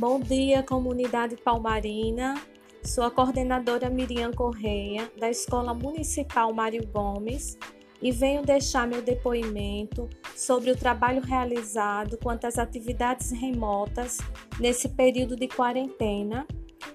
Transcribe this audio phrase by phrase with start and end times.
[0.00, 2.40] Bom dia, comunidade palmarina.
[2.82, 7.58] Sou a coordenadora Miriam Correia, da Escola Municipal Mário Gomes,
[8.00, 14.16] e venho deixar meu depoimento sobre o trabalho realizado quanto às atividades remotas
[14.58, 16.46] nesse período de quarentena,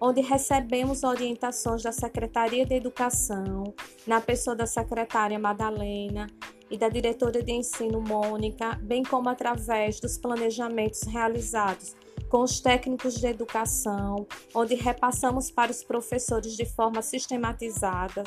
[0.00, 3.74] onde recebemos orientações da Secretaria de Educação,
[4.06, 6.28] na pessoa da secretária Madalena
[6.70, 11.96] e da diretora de ensino Mônica, bem como através dos planejamentos realizados
[12.32, 18.24] com os técnicos de educação, onde repassamos para os professores de forma sistematizada.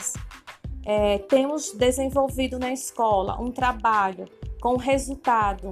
[0.85, 4.25] É, temos desenvolvido na escola um trabalho
[4.61, 5.71] com resultado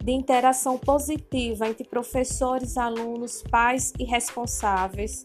[0.00, 5.24] de interação positiva entre professores, alunos, pais e responsáveis.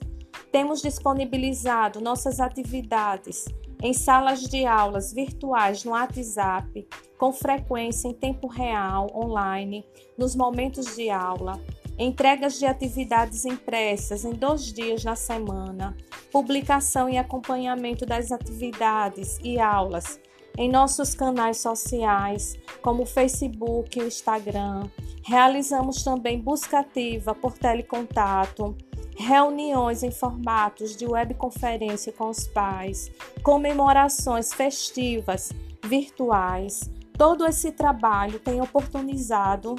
[0.51, 3.45] Temos disponibilizado nossas atividades
[3.83, 6.87] em salas de aulas virtuais no WhatsApp,
[7.19, 9.85] com frequência em tempo real, online,
[10.17, 11.61] nos momentos de aula
[11.97, 15.95] entregas de atividades impressas em dois dias na semana,
[16.31, 20.19] publicação e acompanhamento das atividades e aulas
[20.57, 24.89] em nossos canais sociais, como o Facebook e o Instagram.
[25.23, 28.75] Realizamos também busca ativa por telecontato,
[29.15, 33.11] reuniões em formatos de webconferência com os pais,
[33.43, 35.51] comemorações festivas
[35.83, 36.89] virtuais.
[37.17, 39.75] Todo esse trabalho tem oportunizado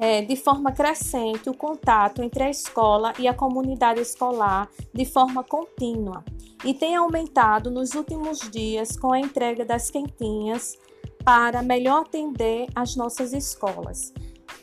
[0.00, 5.44] é, de forma crescente o contato entre a escola e a comunidade escolar de forma
[5.44, 6.24] contínua
[6.64, 10.78] e tem aumentado nos últimos dias com a entrega das quentinhas
[11.22, 14.12] para melhor atender as nossas escolas.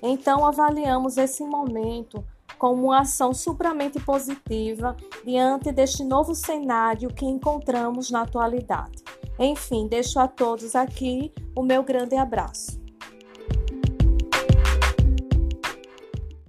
[0.02, 2.23] Então, avaliamos esse momento
[2.58, 9.03] como uma ação supramente positiva diante deste novo cenário que encontramos na atualidade.
[9.39, 12.86] Enfim, deixo a todos aqui o meu grande abraço.